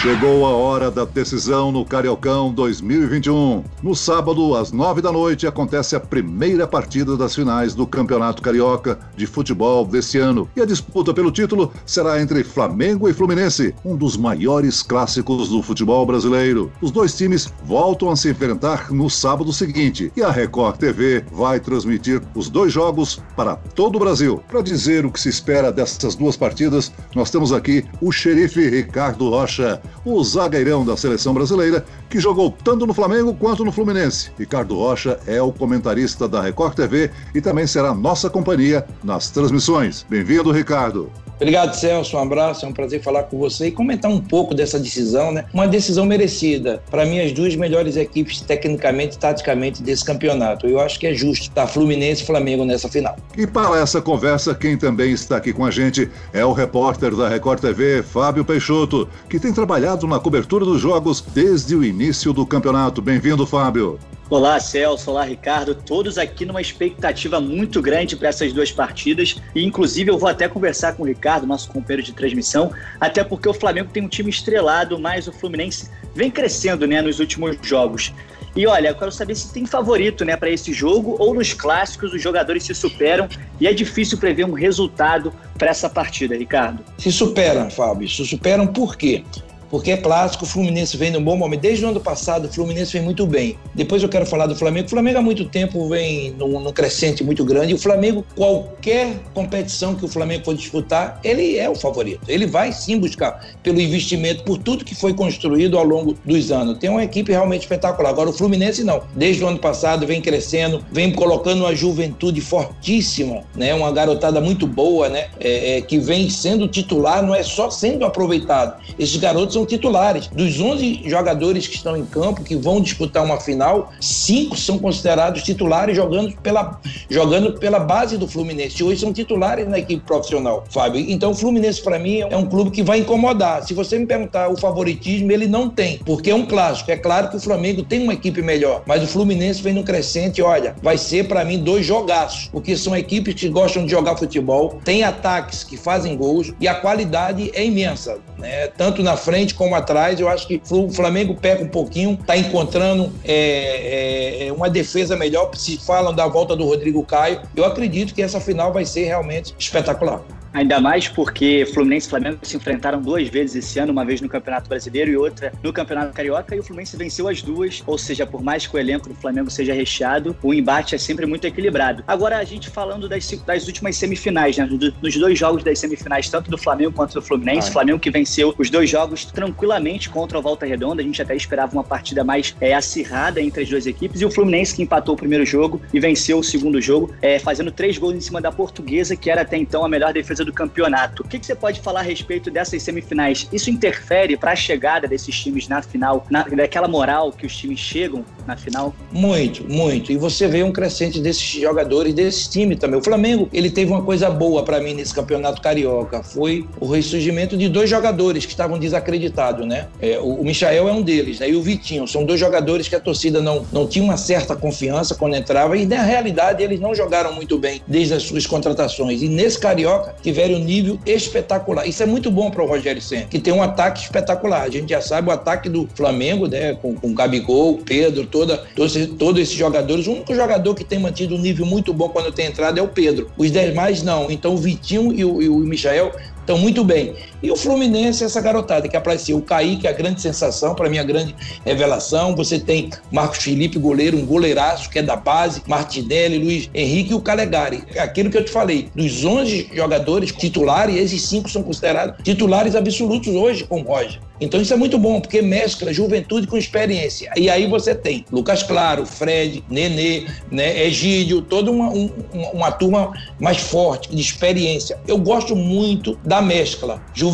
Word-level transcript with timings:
Chegou 0.00 0.44
a 0.44 0.50
hora 0.50 0.90
da 0.90 1.04
decisão 1.04 1.70
no 1.70 1.84
Cariocão 1.84 2.52
2021. 2.52 3.62
No 3.80 3.94
sábado, 3.94 4.56
às 4.56 4.72
nove 4.72 5.00
da 5.00 5.12
noite, 5.12 5.46
acontece 5.46 5.94
a 5.94 6.00
primeira 6.00 6.66
partida 6.66 7.16
das 7.16 7.36
finais 7.36 7.72
do 7.72 7.86
Campeonato 7.86 8.42
Carioca 8.42 8.98
de 9.16 9.26
Futebol 9.26 9.84
desse 9.86 10.18
ano. 10.18 10.48
E 10.56 10.60
a 10.60 10.66
disputa 10.66 11.14
pelo 11.14 11.30
título 11.30 11.72
será 11.86 12.20
entre 12.20 12.42
Flamengo 12.42 13.08
e 13.08 13.12
Fluminense, 13.12 13.76
um 13.84 13.94
dos 13.94 14.16
maiores 14.16 14.82
clássicos 14.82 15.50
do 15.50 15.62
futebol 15.62 16.04
brasileiro. 16.04 16.72
Os 16.80 16.90
dois 16.90 17.16
times 17.16 17.52
voltam 17.64 18.10
a 18.10 18.16
se 18.16 18.28
enfrentar 18.28 18.90
no 18.90 19.08
sábado 19.08 19.52
seguinte 19.52 20.12
e 20.16 20.22
a 20.22 20.32
Record 20.32 20.78
TV 20.78 21.24
vai 21.30 21.60
transmitir 21.60 22.20
os 22.34 22.48
dois 22.48 22.72
jogos 22.72 23.22
para 23.36 23.54
todo 23.54 23.96
o 23.96 24.00
Brasil. 24.00 24.42
Para 24.48 24.62
dizer 24.62 25.06
o 25.06 25.12
que 25.12 25.20
se 25.20 25.28
espera 25.28 25.70
dessas 25.70 26.16
duas 26.16 26.36
partidas, 26.36 26.92
nós 27.14 27.30
temos 27.30 27.52
aqui 27.52 27.84
o 28.00 28.10
xerife 28.10 28.68
Ricardo 28.68 29.30
Rocha 29.30 29.80
o 30.04 30.22
zagueirão 30.22 30.84
da 30.84 30.96
seleção 30.96 31.34
brasileira, 31.34 31.84
que 32.08 32.20
jogou 32.20 32.50
tanto 32.64 32.86
no 32.86 32.94
Flamengo 32.94 33.34
quanto 33.34 33.64
no 33.64 33.72
Fluminense. 33.72 34.30
Ricardo 34.38 34.76
Rocha 34.76 35.18
é 35.26 35.40
o 35.40 35.52
comentarista 35.52 36.28
da 36.28 36.42
Record 36.42 36.74
TV 36.74 37.10
e 37.34 37.40
também 37.40 37.66
será 37.66 37.94
nossa 37.94 38.28
companhia 38.28 38.86
nas 39.02 39.30
transmissões. 39.30 40.04
Bem-vindo, 40.08 40.50
Ricardo. 40.52 41.10
Obrigado, 41.42 41.74
Celso. 41.74 42.16
Um 42.16 42.20
abraço. 42.20 42.64
É 42.64 42.68
um 42.68 42.72
prazer 42.72 43.02
falar 43.02 43.24
com 43.24 43.36
você 43.36 43.66
e 43.66 43.70
comentar 43.72 44.08
um 44.08 44.20
pouco 44.20 44.54
dessa 44.54 44.78
decisão, 44.78 45.32
né? 45.32 45.44
Uma 45.52 45.66
decisão 45.66 46.06
merecida. 46.06 46.80
Para 46.88 47.04
mim, 47.04 47.18
as 47.18 47.32
duas 47.32 47.56
melhores 47.56 47.96
equipes, 47.96 48.40
tecnicamente 48.40 49.16
e 49.16 49.18
taticamente, 49.18 49.82
desse 49.82 50.04
campeonato. 50.04 50.68
Eu 50.68 50.78
acho 50.78 51.00
que 51.00 51.06
é 51.06 51.12
justo 51.12 51.48
estar 51.48 51.66
Fluminense 51.66 52.22
e 52.22 52.26
Flamengo 52.26 52.64
nessa 52.64 52.88
final. 52.88 53.16
E 53.36 53.44
para 53.44 53.80
essa 53.80 54.00
conversa, 54.00 54.54
quem 54.54 54.76
também 54.76 55.10
está 55.10 55.36
aqui 55.36 55.52
com 55.52 55.64
a 55.64 55.70
gente 55.70 56.08
é 56.32 56.44
o 56.44 56.52
repórter 56.52 57.16
da 57.16 57.28
Record 57.28 57.60
TV, 57.60 58.04
Fábio 58.04 58.44
Peixoto, 58.44 59.08
que 59.28 59.40
tem 59.40 59.52
trabalhado 59.52 60.06
na 60.06 60.20
cobertura 60.20 60.64
dos 60.64 60.80
jogos 60.80 61.24
desde 61.34 61.74
o 61.74 61.82
início 61.82 62.32
do 62.32 62.46
campeonato. 62.46 63.02
Bem-vindo, 63.02 63.44
Fábio. 63.44 63.98
Olá, 64.32 64.58
Celso. 64.58 65.10
Olá, 65.10 65.24
Ricardo. 65.24 65.74
Todos 65.74 66.16
aqui 66.16 66.46
numa 66.46 66.62
expectativa 66.62 67.38
muito 67.38 67.82
grande 67.82 68.16
para 68.16 68.28
essas 68.28 68.50
duas 68.50 68.72
partidas. 68.72 69.36
E, 69.54 69.62
inclusive, 69.62 70.10
eu 70.10 70.16
vou 70.16 70.26
até 70.26 70.48
conversar 70.48 70.94
com 70.94 71.02
o 71.02 71.06
Ricardo, 71.06 71.46
nosso 71.46 71.68
companheiro 71.68 72.02
de 72.02 72.14
transmissão, 72.14 72.72
até 72.98 73.22
porque 73.22 73.46
o 73.46 73.52
Flamengo 73.52 73.90
tem 73.92 74.02
um 74.02 74.08
time 74.08 74.30
estrelado, 74.30 74.98
mas 74.98 75.28
o 75.28 75.32
Fluminense 75.34 75.90
vem 76.14 76.30
crescendo 76.30 76.86
né, 76.86 77.02
nos 77.02 77.20
últimos 77.20 77.58
jogos. 77.60 78.10
E 78.56 78.66
olha, 78.66 78.88
eu 78.88 78.94
quero 78.94 79.12
saber 79.12 79.34
se 79.34 79.52
tem 79.52 79.66
favorito 79.66 80.24
né, 80.24 80.34
para 80.34 80.48
esse 80.48 80.72
jogo 80.72 81.14
ou 81.18 81.34
nos 81.34 81.52
clássicos 81.52 82.14
os 82.14 82.22
jogadores 82.22 82.64
se 82.64 82.74
superam 82.74 83.28
e 83.60 83.66
é 83.66 83.74
difícil 83.74 84.16
prever 84.16 84.46
um 84.46 84.54
resultado 84.54 85.30
para 85.58 85.68
essa 85.68 85.90
partida, 85.90 86.34
Ricardo. 86.34 86.82
Se 86.96 87.12
superam, 87.12 87.68
Fábio. 87.70 88.08
Se 88.08 88.24
superam 88.24 88.66
por 88.66 88.96
quê? 88.96 89.24
Porque 89.72 89.90
é 89.90 89.96
clássico, 89.96 90.44
o 90.44 90.46
Fluminense 90.46 90.98
vem 90.98 91.10
num 91.10 91.24
bom 91.24 91.34
momento. 91.34 91.62
Desde 91.62 91.82
o 91.82 91.88
ano 91.88 91.98
passado, 91.98 92.44
o 92.44 92.52
Fluminense 92.52 92.92
vem 92.92 93.00
muito 93.00 93.26
bem. 93.26 93.56
Depois 93.74 94.02
eu 94.02 94.08
quero 94.10 94.26
falar 94.26 94.46
do 94.46 94.54
Flamengo. 94.54 94.86
O 94.86 94.90
Flamengo 94.90 95.18
há 95.18 95.22
muito 95.22 95.46
tempo 95.46 95.88
vem 95.88 96.32
num, 96.32 96.60
num 96.60 96.72
crescente 96.72 97.24
muito 97.24 97.42
grande. 97.42 97.72
E 97.72 97.74
o 97.74 97.78
Flamengo, 97.78 98.22
qualquer 98.36 99.16
competição 99.32 99.94
que 99.94 100.04
o 100.04 100.08
Flamengo 100.08 100.44
for 100.44 100.54
disputar, 100.54 101.18
ele 101.24 101.56
é 101.56 101.70
o 101.70 101.74
favorito. 101.74 102.20
Ele 102.28 102.46
vai 102.46 102.70
sim 102.70 102.98
buscar 102.98 103.46
pelo 103.62 103.80
investimento, 103.80 104.44
por 104.44 104.58
tudo 104.58 104.84
que 104.84 104.94
foi 104.94 105.14
construído 105.14 105.78
ao 105.78 105.84
longo 105.84 106.18
dos 106.22 106.52
anos. 106.52 106.76
Tem 106.76 106.90
uma 106.90 107.02
equipe 107.02 107.32
realmente 107.32 107.62
espetacular. 107.62 108.10
Agora, 108.10 108.28
o 108.28 108.32
Fluminense 108.34 108.84
não. 108.84 109.04
Desde 109.16 109.42
o 109.42 109.48
ano 109.48 109.58
passado 109.58 110.06
vem 110.06 110.20
crescendo, 110.20 110.84
vem 110.92 111.10
colocando 111.12 111.60
uma 111.60 111.74
juventude 111.74 112.42
fortíssima, 112.42 113.42
né? 113.56 113.72
Uma 113.72 113.90
garotada 113.90 114.38
muito 114.38 114.66
boa, 114.66 115.08
né? 115.08 115.28
É, 115.40 115.78
é, 115.78 115.80
que 115.80 115.98
vem 115.98 116.28
sendo 116.28 116.68
titular, 116.68 117.22
não 117.22 117.34
é 117.34 117.42
só 117.42 117.70
sendo 117.70 118.04
aproveitado. 118.04 118.78
Esses 118.98 119.16
garotos 119.16 119.54
são 119.54 119.61
são 119.62 119.66
titulares. 119.66 120.26
Dos 120.28 120.60
11 120.60 121.02
jogadores 121.06 121.66
que 121.66 121.76
estão 121.76 121.96
em 121.96 122.04
campo, 122.04 122.42
que 122.42 122.56
vão 122.56 122.80
disputar 122.80 123.24
uma 123.24 123.40
final, 123.40 123.92
cinco 124.00 124.56
são 124.56 124.78
considerados 124.78 125.42
titulares 125.42 125.96
jogando 125.96 126.36
pela, 126.42 126.80
jogando 127.08 127.58
pela 127.58 127.78
base 127.78 128.16
do 128.18 128.26
Fluminense. 128.26 128.82
Hoje 128.82 129.00
são 129.00 129.12
titulares 129.12 129.68
na 129.68 129.78
equipe 129.78 130.04
profissional, 130.04 130.64
Fábio. 130.70 131.04
Então, 131.08 131.30
o 131.30 131.34
Fluminense, 131.34 131.82
para 131.82 131.98
mim, 131.98 132.20
é 132.20 132.36
um 132.36 132.46
clube 132.46 132.70
que 132.70 132.82
vai 132.82 132.98
incomodar. 132.98 133.62
Se 133.62 133.74
você 133.74 133.98
me 133.98 134.06
perguntar 134.06 134.48
o 134.48 134.56
favoritismo, 134.56 135.30
ele 135.30 135.46
não 135.46 135.68
tem, 135.68 135.98
porque 135.98 136.30
é 136.30 136.34
um 136.34 136.46
clássico. 136.46 136.90
É 136.90 136.96
claro 136.96 137.28
que 137.28 137.36
o 137.36 137.40
Flamengo 137.40 137.82
tem 137.82 138.02
uma 138.02 138.14
equipe 138.14 138.42
melhor, 138.42 138.82
mas 138.86 139.02
o 139.02 139.06
Fluminense 139.06 139.62
vem 139.62 139.74
no 139.74 139.84
crescente. 139.84 140.42
Olha, 140.42 140.74
vai 140.82 140.98
ser 140.98 141.28
para 141.28 141.44
mim 141.44 141.58
dois 141.58 141.86
jogaços, 141.86 142.48
porque 142.48 142.76
são 142.76 142.96
equipes 142.96 143.34
que 143.34 143.48
gostam 143.48 143.84
de 143.84 143.90
jogar 143.90 144.16
futebol, 144.16 144.80
tem 144.84 145.04
ataques 145.04 145.62
que 145.64 145.76
fazem 145.76 146.16
gols 146.16 146.52
e 146.60 146.66
a 146.66 146.74
qualidade 146.74 147.50
é 147.54 147.64
imensa, 147.64 148.18
né? 148.38 148.68
tanto 148.68 149.02
na 149.02 149.16
frente 149.16 149.51
frente 149.52 149.54
como 149.54 149.74
atrás. 149.74 150.18
Eu 150.18 150.28
acho 150.28 150.46
que 150.46 150.60
o 150.70 150.90
Flamengo 150.90 151.34
pega 151.34 151.62
um 151.62 151.68
pouquinho, 151.68 152.18
está 152.20 152.36
encontrando 152.36 153.12
é, 153.24 154.46
é, 154.46 154.52
uma 154.52 154.68
defesa 154.68 155.16
melhor. 155.16 155.50
Se 155.54 155.76
falam 155.76 156.14
da 156.14 156.26
volta 156.26 156.56
do 156.56 156.64
Rodrigo 156.64 157.04
Caio, 157.04 157.42
eu 157.54 157.64
acredito 157.64 158.14
que 158.14 158.22
essa 158.22 158.40
final 158.40 158.72
vai 158.72 158.84
ser 158.84 159.04
realmente 159.04 159.54
espetacular. 159.58 160.22
Ainda 160.52 160.80
mais 160.80 161.08
porque 161.08 161.66
Fluminense 161.72 162.06
e 162.06 162.10
Flamengo 162.10 162.38
se 162.42 162.56
enfrentaram 162.56 163.00
duas 163.00 163.26
vezes 163.28 163.64
esse 163.64 163.78
ano, 163.78 163.90
uma 163.90 164.04
vez 164.04 164.20
no 164.20 164.28
Campeonato 164.28 164.68
Brasileiro 164.68 165.10
e 165.10 165.16
outra 165.16 165.52
no 165.62 165.72
Campeonato 165.72 166.12
Carioca, 166.12 166.54
e 166.54 166.58
o 166.58 166.62
Fluminense 166.62 166.96
venceu 166.96 167.26
as 167.26 167.40
duas, 167.40 167.82
ou 167.86 167.96
seja, 167.96 168.26
por 168.26 168.42
mais 168.42 168.66
que 168.66 168.76
o 168.76 168.78
elenco 168.78 169.08
do 169.08 169.14
Flamengo 169.14 169.50
seja 169.50 169.72
recheado, 169.72 170.36
o 170.42 170.52
embate 170.52 170.94
é 170.94 170.98
sempre 170.98 171.24
muito 171.24 171.46
equilibrado. 171.46 172.04
Agora, 172.06 172.36
a 172.36 172.44
gente 172.44 172.68
falando 172.68 173.08
das, 173.08 173.30
das 173.46 173.66
últimas 173.66 173.96
semifinais, 173.96 174.58
né? 174.58 174.68
Nos 175.00 175.16
dois 175.16 175.38
jogos 175.38 175.64
das 175.64 175.78
semifinais, 175.78 176.28
tanto 176.28 176.50
do 176.50 176.58
Flamengo 176.58 176.92
quanto 176.92 177.14
do 177.14 177.22
Fluminense, 177.22 177.68
ah, 177.70 177.72
Flamengo 177.72 177.98
que 177.98 178.10
venceu 178.10 178.54
os 178.58 178.68
dois 178.68 178.90
jogos 178.90 179.24
tranquilamente 179.24 180.10
contra 180.10 180.38
o 180.38 180.42
Volta 180.42 180.66
Redonda, 180.66 181.00
a 181.00 181.04
gente 181.04 181.22
até 181.22 181.34
esperava 181.34 181.72
uma 181.72 181.84
partida 181.84 182.22
mais 182.22 182.54
é, 182.60 182.74
acirrada 182.74 183.40
entre 183.40 183.62
as 183.62 183.68
duas 183.70 183.86
equipes, 183.86 184.20
e 184.20 184.24
o 184.24 184.30
Fluminense 184.30 184.74
que 184.74 184.82
empatou 184.82 185.14
o 185.14 185.16
primeiro 185.16 185.46
jogo 185.46 185.80
e 185.94 185.98
venceu 185.98 186.38
o 186.38 186.44
segundo 186.44 186.80
jogo, 186.80 187.14
é, 187.22 187.38
fazendo 187.38 187.70
três 187.70 187.96
gols 187.96 188.14
em 188.14 188.20
cima 188.20 188.40
da 188.40 188.52
Portuguesa, 188.52 189.16
que 189.16 189.30
era 189.30 189.40
até 189.40 189.56
então 189.56 189.84
a 189.84 189.88
melhor 189.88 190.12
defesa 190.12 190.41
do 190.44 190.52
campeonato. 190.52 191.22
O 191.22 191.28
que, 191.28 191.38
que 191.38 191.46
você 191.46 191.54
pode 191.54 191.80
falar 191.80 192.00
a 192.00 192.02
respeito 192.02 192.50
dessas 192.50 192.82
semifinais? 192.82 193.48
Isso 193.52 193.70
interfere 193.70 194.36
para 194.36 194.52
a 194.52 194.56
chegada 194.56 195.06
desses 195.08 195.38
times 195.38 195.68
na 195.68 195.82
final, 195.82 196.26
na, 196.30 196.42
daquela 196.42 196.88
moral 196.88 197.32
que 197.32 197.46
os 197.46 197.56
times 197.56 197.78
chegam 197.78 198.24
na 198.46 198.56
final? 198.56 198.94
Muito, 199.10 199.64
muito. 199.64 200.12
E 200.12 200.16
você 200.16 200.46
vê 200.48 200.62
um 200.62 200.72
crescente 200.72 201.20
desses 201.20 201.42
jogadores, 201.42 202.14
desse 202.14 202.50
time 202.50 202.76
também. 202.76 202.98
O 202.98 203.04
Flamengo, 203.04 203.48
ele 203.52 203.70
teve 203.70 203.90
uma 203.90 204.02
coisa 204.02 204.30
boa 204.30 204.64
para 204.64 204.80
mim 204.80 204.94
nesse 204.94 205.14
campeonato 205.14 205.60
carioca. 205.60 206.22
Foi 206.22 206.66
o 206.80 206.86
ressurgimento 206.86 207.56
de 207.56 207.68
dois 207.68 207.88
jogadores 207.88 208.44
que 208.44 208.52
estavam 208.52 208.78
desacreditados, 208.78 209.66
né? 209.66 209.88
É, 210.00 210.18
o, 210.18 210.40
o 210.40 210.44
Michael 210.44 210.88
é 210.88 210.92
um 210.92 211.02
deles, 211.02 211.40
né? 211.40 211.48
E 211.50 211.56
o 211.56 211.62
Vitinho. 211.62 212.06
São 212.06 212.24
dois 212.24 212.40
jogadores 212.40 212.88
que 212.88 212.96
a 212.96 213.00
torcida 213.00 213.40
não, 213.40 213.64
não 213.72 213.86
tinha 213.86 214.04
uma 214.04 214.16
certa 214.16 214.56
confiança 214.56 215.14
quando 215.14 215.34
entrava. 215.34 215.76
E 215.76 215.86
na 215.86 216.02
realidade, 216.02 216.62
eles 216.62 216.80
não 216.80 216.94
jogaram 216.94 217.32
muito 217.32 217.58
bem 217.58 217.82
desde 217.86 218.14
as 218.14 218.22
suas 218.22 218.46
contratações. 218.46 219.22
E 219.22 219.28
nesse 219.28 219.58
carioca, 219.58 220.14
tiveram 220.32 220.54
um 220.54 220.64
nível 220.64 220.98
espetacular. 221.04 221.86
Isso 221.86 222.02
é 222.02 222.06
muito 222.06 222.30
bom 222.30 222.50
para 222.50 222.62
o 222.62 222.66
Rogério 222.66 223.02
Senna, 223.02 223.26
que 223.26 223.38
tem 223.38 223.52
um 223.52 223.62
ataque 223.62 224.00
espetacular. 224.00 224.62
A 224.62 224.70
gente 224.70 224.88
já 224.90 225.00
sabe 225.00 225.28
o 225.28 225.30
ataque 225.30 225.68
do 225.68 225.86
Flamengo, 225.94 226.48
né? 226.48 226.74
Com, 226.74 226.94
com 226.94 227.14
Gabigol, 227.14 227.78
Pedro, 227.84 228.26
toda, 228.26 228.56
todos, 228.74 228.94
todos 229.18 229.42
esses 229.42 229.54
jogadores. 229.54 230.06
O 230.06 230.12
único 230.12 230.34
jogador 230.34 230.74
que 230.74 230.84
tem 230.84 230.98
mantido 230.98 231.36
um 231.36 231.38
nível 231.38 231.66
muito 231.66 231.92
bom 231.92 232.08
quando 232.08 232.32
tem 232.32 232.46
entrado 232.46 232.78
é 232.78 232.82
o 232.82 232.88
Pedro. 232.88 233.30
Os 233.36 233.52
demais 233.52 234.02
não. 234.02 234.30
Então 234.30 234.54
o 234.54 234.56
Vitinho 234.56 235.12
e 235.12 235.24
o, 235.24 235.42
e 235.42 235.48
o 235.48 235.58
Michael 235.58 236.12
estão 236.40 236.58
muito 236.58 236.82
bem. 236.82 237.14
E 237.42 237.50
o 237.50 237.56
Fluminense, 237.56 238.22
essa 238.22 238.40
garotada 238.40 238.88
que 238.88 238.96
apareceu, 238.96 239.36
o 239.36 239.42
Kaique, 239.42 239.88
a 239.88 239.92
grande 239.92 240.20
sensação, 240.20 240.74
para 240.74 240.88
mim 240.88 240.98
a 240.98 241.02
grande 241.02 241.34
revelação. 241.64 242.36
Você 242.36 242.58
tem 242.58 242.90
Marcos 243.10 243.38
Felipe, 243.38 243.78
goleiro, 243.78 244.16
um 244.16 244.24
goleiraço 244.24 244.88
que 244.88 245.00
é 245.00 245.02
da 245.02 245.16
base, 245.16 245.60
Martinelli, 245.66 246.38
Luiz 246.38 246.70
Henrique 246.72 247.10
e 247.10 247.14
o 247.14 247.20
Calegari. 247.20 247.82
Aquilo 247.98 248.30
que 248.30 248.38
eu 248.38 248.44
te 248.44 248.50
falei, 248.50 248.88
dos 248.94 249.24
11 249.24 249.70
jogadores 249.74 250.30
titulares, 250.30 250.96
esses 250.96 251.22
cinco 251.22 251.48
são 251.48 251.62
considerados 251.62 252.22
titulares 252.22 252.76
absolutos 252.76 253.34
hoje 253.34 253.64
com 253.64 253.80
o 253.80 253.84
Roger. 253.84 254.20
Então 254.40 254.60
isso 254.60 254.74
é 254.74 254.76
muito 254.76 254.98
bom, 254.98 255.20
porque 255.20 255.40
mescla 255.40 255.92
juventude 255.92 256.48
com 256.48 256.56
experiência. 256.56 257.30
E 257.36 257.48
aí 257.48 257.66
você 257.66 257.94
tem 257.94 258.24
Lucas 258.30 258.62
Claro, 258.62 259.06
Fred, 259.06 259.62
Nenê, 259.70 260.26
né, 260.50 260.84
Egídio, 260.84 261.42
toda 261.42 261.70
uma, 261.70 261.90
um, 261.90 262.10
uma 262.52 262.72
turma 262.72 263.12
mais 263.38 263.58
forte, 263.58 264.08
de 264.12 264.20
experiência. 264.20 264.98
Eu 265.06 265.16
gosto 265.16 265.54
muito 265.54 266.18
da 266.24 266.42
mescla, 266.42 267.00
juventude 267.14 267.31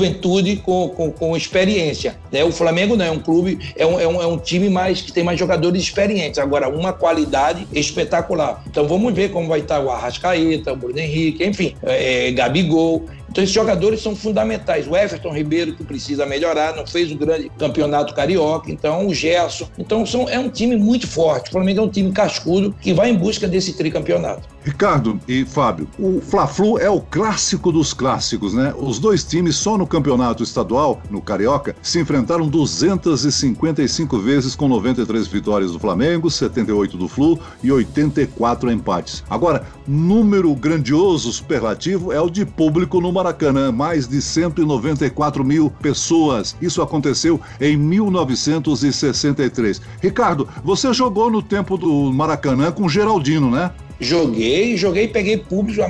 com, 0.65 0.89
com, 0.89 1.11
com 1.11 1.37
experiência. 1.37 2.17
Né? 2.31 2.45
O 2.45 2.53
Flamengo 2.53 2.97
não 2.97 3.05
é 3.05 3.11
um 3.11 3.19
clube, 3.19 3.59
é 3.77 3.87
um, 3.87 4.01
é, 4.01 4.07
um, 4.07 4.23
é 4.23 4.27
um 4.27 4.39
time 4.39 4.69
mais 4.69 5.01
que 5.01 5.13
tem 5.13 5.25
mais 5.25 5.39
jogadores 5.39 5.83
experientes. 5.83 6.39
Agora, 6.39 6.69
uma 6.69 6.93
qualidade 6.93 7.67
espetacular. 7.73 8.63
Então 8.67 8.87
vamos 8.87 9.13
ver 9.15 9.31
como 9.31 9.49
vai 9.49 9.61
estar 9.61 9.81
o 9.81 9.91
Arrascaeta, 9.91 10.73
o 10.73 10.77
Bruno 10.77 10.99
Henrique, 10.99 11.45
enfim, 11.45 11.75
é, 11.83 12.31
Gabigol. 12.33 13.07
Então, 13.31 13.45
esses 13.45 13.55
jogadores 13.55 14.01
são 14.01 14.17
fundamentais. 14.17 14.89
O 14.89 14.97
Everton 14.97 15.33
Ribeiro, 15.33 15.75
que 15.75 15.85
precisa 15.85 16.25
melhorar, 16.25 16.75
não 16.75 16.87
fez 16.87 17.13
o 17.13 17.17
grande 17.17 17.51
campeonato 17.59 18.15
carioca. 18.15 18.71
Então, 18.71 19.07
o 19.07 19.15
Gerson. 19.15 19.69
Então, 19.79 20.07
são, 20.07 20.29
é 20.29 20.39
um 20.39 20.49
time 20.49 20.77
muito 20.77 21.07
forte. 21.07 21.49
O 21.49 21.53
Flamengo 21.53 21.81
é 21.81 21.83
um 21.83 21.91
time 21.91 22.11
cascudo 22.11 22.75
que 22.81 22.93
vai 22.93 23.11
em 23.11 23.15
busca 23.15 23.47
desse 23.47 23.75
tricampeonato. 23.75 24.49
Ricardo 24.65 25.19
e 25.27 25.45
Fábio, 25.45 25.89
o 25.99 26.21
Fla-Flu 26.21 26.79
é 26.79 26.91
o 26.91 27.01
clássico 27.01 27.73
dos 27.73 27.93
clássicos, 27.93 28.55
né? 28.55 28.75
Os 28.77 28.99
dois 28.99 29.25
times 29.25 29.57
só 29.57 29.79
no 29.79 29.87
campeonato 29.87 30.43
estadual, 30.43 31.01
no 31.11 31.21
Carioca, 31.21 31.75
se 31.81 32.01
enfrentaram 32.01 32.49
255 32.49 34.19
vezes 34.19 34.55
com 34.55 34.69
93 34.69 35.27
vitórias 35.27 35.73
do 35.73 35.79
Flamengo, 35.79 36.31
78 36.31 36.97
do 36.97 37.09
Flu 37.09 37.39
e 37.63 37.73
84 37.73 38.71
empates. 38.71 39.25
Agora, 39.31 39.67
número 39.87 40.55
grandioso, 40.55 41.33
superlativo, 41.33 42.13
é 42.13 42.21
o 42.21 42.29
de 42.29 42.45
público 42.45 43.01
no 43.01 43.13
Maracanã, 43.13 43.73
mais 43.73 44.07
de 44.07 44.21
194 44.21 45.45
mil 45.45 45.71
pessoas. 45.71 46.57
Isso 46.61 46.83
aconteceu 46.83 47.41
em 47.61 47.77
1963. 47.77 49.81
Ricardo, 50.03 50.49
você 50.65 50.93
jogou 50.93 51.31
no 51.31 51.43
tempo 51.43 51.77
do 51.77 52.13
Maracanã 52.13 52.73
com 52.73 52.89
Geraldino, 52.89 53.51
né? 53.51 53.71
Joguei, 54.01 54.77
joguei 54.77 55.09
peguei 55.09 55.37
público 55.37 55.83